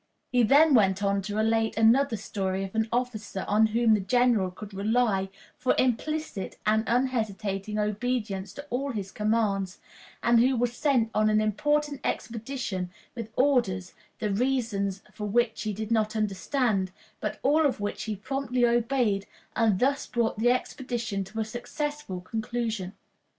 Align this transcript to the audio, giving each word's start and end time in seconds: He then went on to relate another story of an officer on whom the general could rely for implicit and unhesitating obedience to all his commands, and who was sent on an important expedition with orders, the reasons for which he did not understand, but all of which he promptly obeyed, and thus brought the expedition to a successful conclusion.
He 0.31 0.41
then 0.41 0.73
went 0.73 1.03
on 1.03 1.21
to 1.21 1.35
relate 1.35 1.77
another 1.77 2.17
story 2.17 2.63
of 2.63 2.73
an 2.73 2.89
officer 2.91 3.45
on 3.47 3.67
whom 3.67 3.93
the 3.93 3.99
general 3.99 4.49
could 4.49 4.73
rely 4.73 5.29
for 5.59 5.75
implicit 5.77 6.57
and 6.65 6.83
unhesitating 6.87 7.77
obedience 7.77 8.51
to 8.53 8.65
all 8.71 8.93
his 8.93 9.11
commands, 9.11 9.77
and 10.23 10.39
who 10.39 10.55
was 10.57 10.73
sent 10.75 11.11
on 11.13 11.29
an 11.29 11.39
important 11.39 12.01
expedition 12.03 12.89
with 13.13 13.29
orders, 13.35 13.93
the 14.17 14.31
reasons 14.33 15.03
for 15.13 15.25
which 15.27 15.61
he 15.61 15.71
did 15.71 15.91
not 15.91 16.15
understand, 16.15 16.89
but 17.19 17.39
all 17.43 17.63
of 17.63 17.79
which 17.79 18.05
he 18.05 18.15
promptly 18.15 18.65
obeyed, 18.65 19.27
and 19.55 19.77
thus 19.77 20.07
brought 20.07 20.39
the 20.39 20.49
expedition 20.49 21.23
to 21.25 21.41
a 21.41 21.45
successful 21.45 22.21
conclusion. 22.21 22.93